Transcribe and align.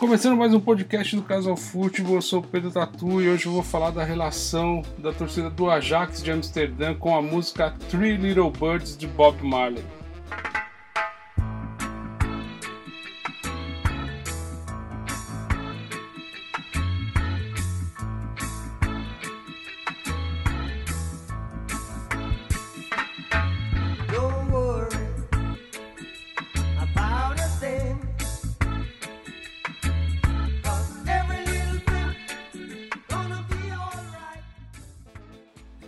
Começando 0.00 0.34
mais 0.34 0.54
um 0.54 0.58
podcast 0.58 1.14
do 1.14 1.20
Casal 1.20 1.54
Futebol, 1.58 2.14
eu 2.14 2.22
sou 2.22 2.40
o 2.40 2.42
Pedro 2.42 2.70
Tatu 2.70 3.20
e 3.20 3.28
hoje 3.28 3.44
eu 3.44 3.52
vou 3.52 3.62
falar 3.62 3.90
da 3.90 4.02
relação 4.02 4.80
da 4.96 5.12
torcida 5.12 5.50
do 5.50 5.70
Ajax 5.70 6.22
de 6.22 6.30
Amsterdã 6.30 6.94
com 6.94 7.14
a 7.14 7.20
música 7.20 7.74
Three 7.90 8.16
Little 8.16 8.50
Birds 8.50 8.96
de 8.96 9.06
Bob 9.06 9.36
Marley. 9.42 9.84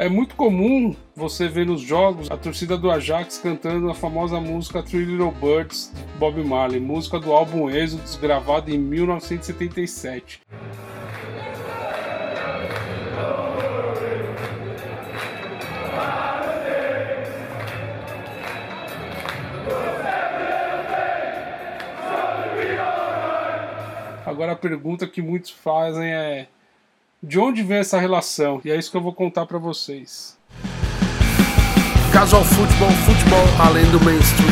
É 0.02 0.08
muito 0.08 0.34
comum 0.34 0.96
você 1.14 1.46
ver 1.46 1.64
nos 1.64 1.80
jogos 1.80 2.28
a 2.28 2.36
torcida 2.36 2.76
do 2.76 2.90
Ajax 2.90 3.38
cantando 3.38 3.88
a 3.88 3.94
famosa 3.94 4.40
música 4.40 4.82
Three 4.82 5.04
Little 5.04 5.30
Birds 5.30 5.92
de 5.94 6.18
Bob 6.18 6.42
Marley, 6.42 6.80
música 6.80 7.20
do 7.20 7.32
álbum 7.32 7.70
Êxodos, 7.70 8.16
gravado 8.16 8.68
em 8.68 8.78
1977. 8.78 10.40
Agora 24.26 24.50
a 24.50 24.56
pergunta 24.56 25.06
que 25.06 25.22
muitos 25.22 25.50
fazem 25.50 26.12
é 26.12 26.48
de 27.22 27.38
onde 27.38 27.62
vem 27.62 27.78
essa 27.78 28.00
relação? 28.00 28.60
E 28.64 28.70
é 28.70 28.76
isso 28.76 28.90
que 28.90 28.96
eu 28.96 29.00
vou 29.00 29.14
contar 29.14 29.46
para 29.46 29.58
vocês. 29.58 30.36
Casual 32.12 32.44
futebol, 32.44 32.90
futebol 32.90 33.64
além 33.64 33.88
do 33.92 34.00
mainstream. 34.00 34.50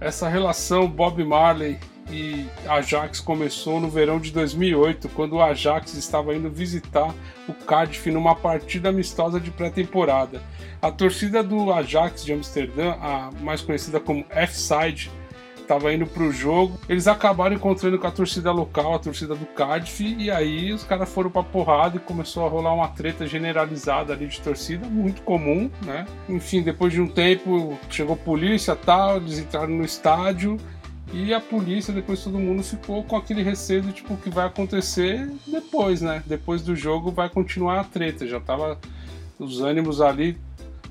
Essa 0.00 0.28
relação 0.28 0.88
Bob 0.88 1.22
Marley 1.22 1.78
e 2.10 2.46
Ajax 2.66 3.20
começou 3.20 3.80
no 3.80 3.90
verão 3.90 4.18
de 4.18 4.30
2008, 4.32 5.08
quando 5.10 5.34
o 5.34 5.42
Ajax 5.42 5.94
estava 5.94 6.34
indo 6.34 6.48
visitar 6.48 7.14
o 7.48 7.52
Cardiff 7.52 8.10
numa 8.10 8.34
partida 8.34 8.88
amistosa 8.88 9.38
de 9.38 9.50
pré-temporada. 9.50 10.40
A 10.80 10.90
torcida 10.90 11.42
do 11.42 11.72
Ajax 11.72 12.24
de 12.24 12.32
Amsterdã, 12.32 12.92
a 13.00 13.30
mais 13.40 13.60
conhecida 13.60 14.00
como 14.00 14.24
F-Side, 14.30 15.10
tava 15.66 15.92
indo 15.92 16.06
pro 16.06 16.32
jogo. 16.32 16.78
Eles 16.88 17.06
acabaram 17.06 17.56
encontrando 17.56 17.98
com 17.98 18.06
a 18.06 18.10
torcida 18.10 18.52
local, 18.52 18.94
a 18.94 18.98
torcida 18.98 19.34
do 19.34 19.46
Cardiff, 19.46 20.16
e 20.18 20.30
aí 20.30 20.72
os 20.72 20.84
caras 20.84 21.08
foram 21.08 21.30
pra 21.30 21.42
porrada 21.42 21.96
e 21.96 22.00
começou 22.00 22.46
a 22.46 22.48
rolar 22.48 22.72
uma 22.74 22.88
treta 22.88 23.26
generalizada 23.26 24.12
ali 24.12 24.26
de 24.26 24.40
torcida, 24.40 24.86
muito 24.86 25.22
comum, 25.22 25.70
né? 25.82 26.06
Enfim, 26.28 26.62
depois 26.62 26.92
de 26.92 27.00
um 27.00 27.08
tempo 27.08 27.78
chegou 27.90 28.16
polícia 28.16 28.76
tal, 28.76 29.16
eles 29.16 29.38
entraram 29.38 29.74
no 29.74 29.84
estádio. 29.84 30.56
E 31.12 31.32
a 31.32 31.40
polícia, 31.40 31.94
depois 31.94 32.22
todo 32.22 32.38
mundo 32.38 32.64
ficou 32.64 33.04
com 33.04 33.16
aquele 33.16 33.42
receio 33.42 33.80
de 33.80 33.92
tipo 33.92 34.14
o 34.14 34.16
que 34.16 34.28
vai 34.28 34.46
acontecer 34.46 35.30
depois, 35.46 36.00
né? 36.00 36.22
Depois 36.26 36.62
do 36.62 36.74
jogo 36.74 37.12
vai 37.12 37.28
continuar 37.28 37.80
a 37.80 37.84
treta. 37.84 38.26
Já 38.26 38.40
tava 38.40 38.78
os 39.38 39.60
ânimos 39.60 40.00
ali 40.00 40.36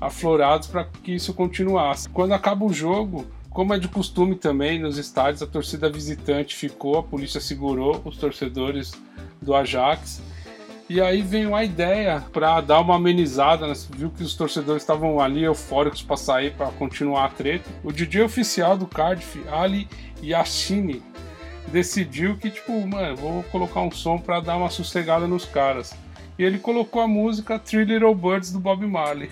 aflorados 0.00 0.68
para 0.68 0.84
que 0.84 1.14
isso 1.14 1.34
continuasse. 1.34 2.08
Quando 2.08 2.32
acaba 2.32 2.64
o 2.64 2.72
jogo, 2.72 3.26
como 3.56 3.72
é 3.72 3.78
de 3.78 3.88
costume 3.88 4.34
também 4.34 4.78
nos 4.78 4.98
estádios, 4.98 5.42
a 5.42 5.46
torcida 5.46 5.88
visitante 5.88 6.54
ficou, 6.54 6.98
a 6.98 7.02
polícia 7.02 7.40
segurou 7.40 8.02
os 8.04 8.18
torcedores 8.18 8.92
do 9.40 9.54
Ajax. 9.54 10.20
E 10.90 11.00
aí 11.00 11.22
veio 11.22 11.54
a 11.54 11.64
ideia 11.64 12.22
para 12.34 12.60
dar 12.60 12.80
uma 12.80 12.96
amenizada, 12.96 13.66
né? 13.66 13.72
viu 13.96 14.10
que 14.10 14.22
os 14.22 14.34
torcedores 14.34 14.82
estavam 14.82 15.18
ali 15.18 15.42
eufóricos 15.42 16.02
para 16.02 16.18
sair, 16.18 16.52
para 16.52 16.66
continuar 16.72 17.24
a 17.24 17.28
treta. 17.30 17.64
O 17.82 17.90
DJ 17.90 18.24
oficial 18.24 18.76
do 18.76 18.86
Cardiff, 18.86 19.42
Ali 19.48 19.88
Yashini, 20.22 21.02
decidiu 21.68 22.36
que, 22.36 22.50
tipo, 22.50 22.86
mano, 22.86 23.16
vou 23.16 23.42
colocar 23.44 23.80
um 23.80 23.90
som 23.90 24.18
para 24.18 24.38
dar 24.38 24.58
uma 24.58 24.68
sossegada 24.68 25.26
nos 25.26 25.46
caras. 25.46 25.94
E 26.38 26.44
ele 26.44 26.58
colocou 26.58 27.00
a 27.00 27.08
música 27.08 27.58
Three 27.58 27.86
Little 27.86 28.14
Birds 28.14 28.52
do 28.52 28.60
Bob 28.60 28.86
Marley. 28.86 29.30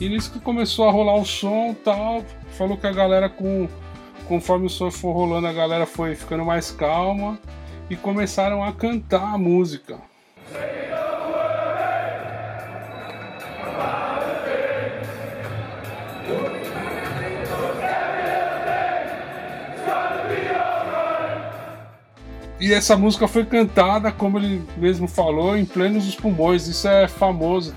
E 0.00 0.08
nisso 0.08 0.32
que 0.32 0.40
começou 0.40 0.88
a 0.88 0.90
rolar 0.92 1.16
o 1.16 1.24
som 1.24 1.74
tal, 1.84 2.24
falou 2.56 2.76
que 2.76 2.86
a 2.86 2.92
galera 2.92 3.28
com 3.28 3.68
conforme 4.28 4.66
o 4.66 4.70
som 4.70 4.90
for 4.90 5.12
rolando, 5.12 5.46
a 5.48 5.52
galera 5.52 5.84
foi 5.84 6.14
ficando 6.14 6.44
mais 6.44 6.70
calma 6.70 7.38
e 7.90 7.96
começaram 7.96 8.62
a 8.62 8.72
cantar 8.72 9.34
a 9.34 9.38
música. 9.38 10.11
E 22.62 22.72
essa 22.72 22.96
música 22.96 23.26
foi 23.26 23.44
cantada, 23.44 24.12
como 24.12 24.38
ele 24.38 24.62
mesmo 24.76 25.08
falou, 25.08 25.58
em 25.58 25.64
plenos 25.64 26.06
os 26.06 26.14
pulmões. 26.14 26.68
Isso 26.68 26.86
é 26.86 27.08
famoso. 27.08 27.74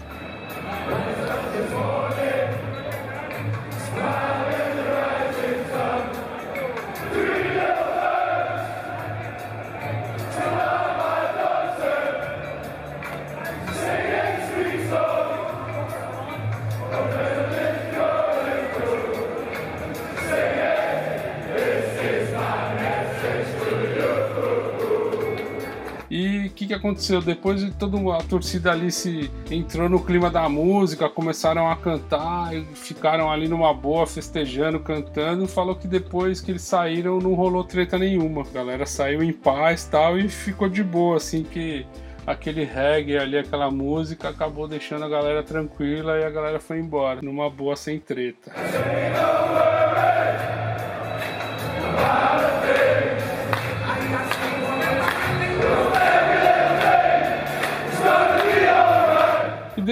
Que, 26.56 26.66
que 26.68 26.74
aconteceu? 26.74 27.22
Depois 27.22 27.60
de 27.60 27.72
toda 27.72 27.98
a 28.16 28.24
torcida 28.24 28.72
ali 28.72 28.90
se 28.90 29.30
entrou 29.52 29.90
no 29.90 30.02
clima 30.02 30.30
da 30.32 30.48
música, 30.48 31.10
começaram 31.10 31.70
a 31.70 31.76
cantar 31.76 32.56
e 32.56 32.64
ficaram 32.74 33.30
ali 33.30 33.48
numa 33.48 33.74
boa, 33.74 34.08
festejando, 34.08 34.80
cantando. 34.80 35.48
Falou 35.48 35.76
que 35.76 35.88
depois 35.88 36.40
que 36.40 36.52
eles 36.52 36.62
saíram 36.62 37.20
não 37.20 37.34
rolou 37.34 37.64
treta 37.64 38.00
nenhuma. 38.00 38.42
A 38.42 38.54
galera 38.54 38.86
saiu 38.86 39.22
em 39.22 39.34
paz 39.34 39.86
tal 39.86 40.18
e 40.18 40.30
ficou 40.30 40.70
de 40.70 40.82
boa, 40.82 41.18
assim 41.18 41.44
que 41.44 41.86
aquele 42.26 42.64
reggae 42.64 43.18
ali, 43.18 43.38
aquela 43.38 43.70
música, 43.70 44.30
acabou 44.30 44.68
deixando 44.68 45.04
a 45.04 45.10
galera 45.10 45.44
tranquila 45.44 46.18
e 46.18 46.24
a 46.24 46.30
galera 46.30 46.60
foi 46.60 46.80
embora, 46.80 47.22
numa 47.22 47.50
boa 47.50 47.76
sem 47.76 48.00
treta. 48.00 48.52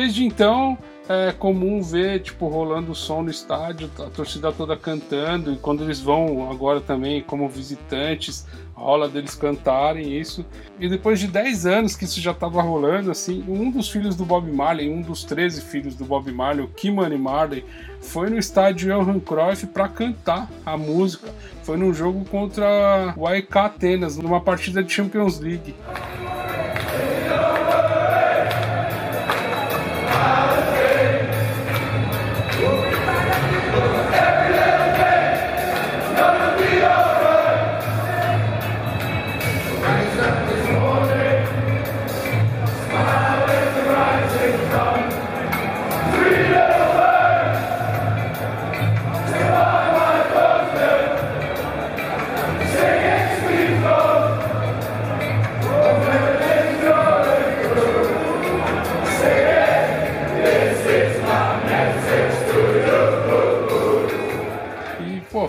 Desde 0.04 0.26
então 0.26 0.78
é 1.08 1.32
comum 1.32 1.82
ver, 1.82 2.22
tipo, 2.22 2.48
rolando 2.48 2.92
o 2.92 2.96
som 2.96 3.22
no 3.22 3.30
estádio, 3.30 3.90
a 4.00 4.10
torcida 4.10 4.52
toda 4.52 4.76
cantando, 4.76 5.54
e 5.54 5.58
quando 5.58 5.84
eles 5.84 6.00
vão 6.00 6.50
agora 6.52 6.82
também 6.82 7.22
como 7.22 7.48
visitantes, 7.48 8.46
rola 8.74 9.08
deles 9.08 9.34
cantarem 9.36 10.18
isso. 10.18 10.46
E 10.80 10.90
depois 10.90 11.20
de 11.20 11.28
10 11.28 11.66
anos 11.66 11.96
que 11.96 12.04
isso 12.04 12.20
já 12.20 12.32
estava 12.32 12.62
rolando, 12.62 13.12
assim, 13.12 13.46
um 13.48 13.72
dos 13.72 13.90
filhos 13.90 14.16
do 14.16 14.26
Bob 14.26 14.50
Marley, 14.52 14.90
um 14.90 15.02
dos 15.02 15.24
13 15.24 15.62
filhos 15.62 15.96
do 15.96 16.04
Bob 16.04 16.30
Marley, 16.32 16.66
o 16.66 16.70
Kimani 16.70 17.18
Marley, 17.18 17.66
foi 18.02 18.30
no 18.30 18.38
estádio 18.38 18.90
Johan 18.90 19.20
Cruyff 19.20 19.68
para 19.68 19.88
cantar 19.88 20.50
a 20.66 20.78
música. 20.78 21.30
Foi 21.64 21.78
num 21.78 21.94
jogo 21.94 22.26
contra 22.26 23.14
o 23.16 23.26
AEK 23.26 23.58
Atenas, 23.58 24.18
numa 24.18 24.42
partida 24.42 24.84
de 24.84 24.92
Champions 24.92 25.40
League. 25.40 25.74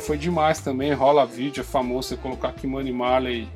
Foi 0.01 0.17
demais 0.17 0.61
também. 0.61 0.93
Rola 0.93 1.27
vídeo, 1.27 1.61
é 1.61 1.65
famoso 1.65 2.09
você 2.09 2.17
colocar 2.17 2.49
aqui 2.49 2.67
Money 2.67 2.93
Marley, 2.93 3.49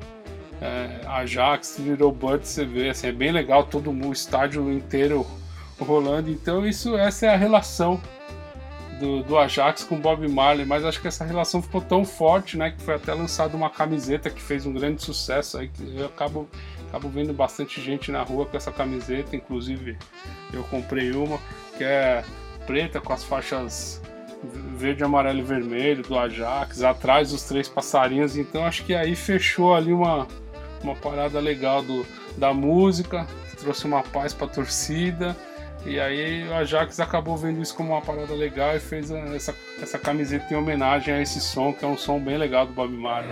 é, 0.61 1.01
Ajax, 1.07 1.79
Little 1.79 2.11
Bird, 2.11 2.47
você 2.47 2.65
vê, 2.65 2.89
assim, 2.89 3.07
é 3.07 3.11
bem 3.11 3.31
legal, 3.31 3.63
todo 3.63 3.89
o 3.89 4.11
estádio 4.11 4.71
inteiro 4.71 5.25
rolando. 5.79 6.29
Então 6.29 6.65
isso, 6.67 6.95
essa 6.97 7.25
é 7.25 7.29
a 7.29 7.37
relação 7.37 7.99
do, 8.99 9.23
do, 9.23 9.37
Ajax 9.37 9.83
com 9.83 9.99
Bob 9.99 10.27
Marley, 10.27 10.65
mas 10.65 10.83
acho 10.83 11.01
que 11.01 11.07
essa 11.07 11.23
relação 11.23 11.61
ficou 11.61 11.81
tão 11.81 12.03
forte, 12.05 12.57
né, 12.57 12.71
que 12.71 12.83
foi 12.83 12.95
até 12.95 13.13
lançada 13.13 13.55
uma 13.55 13.69
camiseta 13.69 14.29
que 14.29 14.41
fez 14.41 14.65
um 14.65 14.73
grande 14.73 15.01
sucesso 15.01 15.57
aí, 15.57 15.69
que 15.69 15.97
eu 15.97 16.05
acabo, 16.05 16.49
acabo 16.89 17.09
vendo 17.09 17.33
bastante 17.33 17.81
gente 17.81 18.11
na 18.11 18.21
rua 18.21 18.45
com 18.45 18.57
essa 18.57 18.71
camiseta, 18.71 19.35
inclusive 19.35 19.97
eu 20.53 20.63
comprei 20.65 21.11
uma, 21.11 21.39
que 21.77 21.83
é 21.83 22.23
preta 22.67 22.99
com 22.99 23.13
as 23.13 23.23
faixas 23.23 24.01
verde, 24.43 25.03
amarelo 25.03 25.39
e 25.39 25.43
vermelho 25.43 26.03
do 26.03 26.17
Ajax, 26.17 26.83
atrás 26.83 27.33
os 27.33 27.43
três 27.43 27.67
passarinhos, 27.67 28.37
então 28.37 28.65
acho 28.65 28.85
que 28.85 28.93
aí 28.93 29.15
fechou 29.15 29.75
ali 29.75 29.91
uma, 29.91 30.27
uma 30.81 30.95
parada 30.95 31.39
legal 31.39 31.81
do, 31.81 32.05
da 32.37 32.53
música, 32.53 33.27
trouxe 33.59 33.85
uma 33.85 34.01
paz 34.01 34.33
para 34.33 34.47
a 34.47 34.49
torcida 34.49 35.35
e 35.85 35.99
aí 35.99 36.47
o 36.47 36.53
Ajax 36.55 36.99
acabou 36.99 37.37
vendo 37.37 37.61
isso 37.61 37.73
como 37.75 37.93
uma 37.93 38.01
parada 38.01 38.33
legal 38.33 38.75
e 38.75 38.79
fez 38.79 39.11
essa, 39.11 39.55
essa 39.81 39.97
camiseta 39.97 40.53
em 40.53 40.57
homenagem 40.57 41.13
a 41.13 41.21
esse 41.21 41.39
som, 41.39 41.71
que 41.73 41.85
é 41.85 41.87
um 41.87 41.97
som 41.97 42.19
bem 42.19 42.37
legal 42.37 42.65
do 42.65 42.73
Bob 42.73 42.93
Marley. 42.93 43.31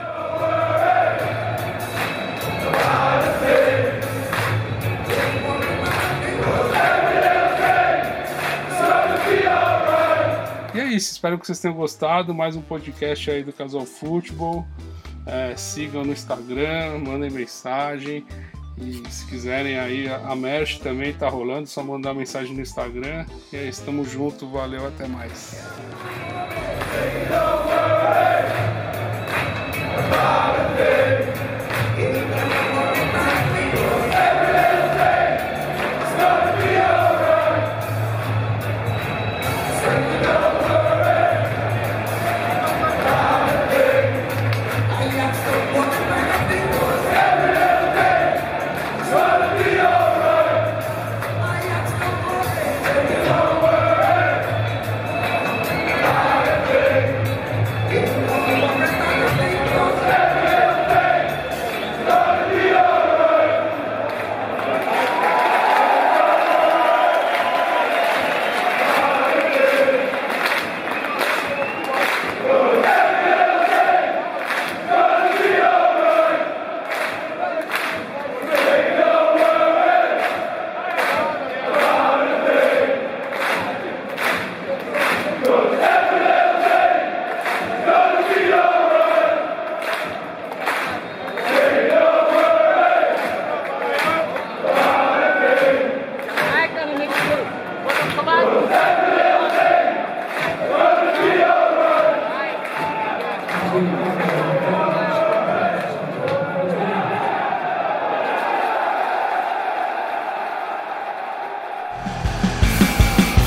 É 10.87 10.93
isso, 10.93 11.11
espero 11.11 11.37
que 11.37 11.45
vocês 11.45 11.59
tenham 11.59 11.75
gostado. 11.75 12.33
Mais 12.33 12.55
um 12.55 12.61
podcast 12.61 13.29
aí 13.29 13.43
do 13.43 13.51
Casal 13.51 13.85
Futebol. 13.85 14.65
É, 15.25 15.53
sigam 15.57 16.05
no 16.05 16.13
Instagram, 16.13 16.99
mandem 16.99 17.29
mensagem. 17.29 18.25
E 18.77 19.03
se 19.09 19.25
quiserem 19.25 19.77
aí, 19.77 20.07
a 20.07 20.35
merch 20.35 20.79
também 20.79 21.13
tá 21.13 21.27
rolando, 21.27 21.67
só 21.67 21.83
mandar 21.83 22.13
mensagem 22.13 22.55
no 22.55 22.61
Instagram. 22.61 23.25
E 23.51 23.57
aí, 23.57 23.67
estamos 23.67 24.09
juntos, 24.09 24.49
valeu, 24.49 24.87
até 24.87 25.07
mais. 25.07 25.61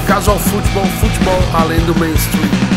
Casual 0.06 0.38
Futebol, 0.38 0.86
futebol 1.00 1.40
além 1.54 1.80
do 1.86 1.98
mainstream. 1.98 2.69